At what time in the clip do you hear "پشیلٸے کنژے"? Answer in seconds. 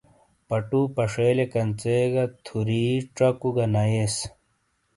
0.95-1.97